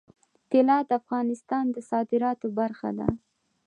[0.51, 3.07] طلا د افغانستان د صادراتو برخه ده.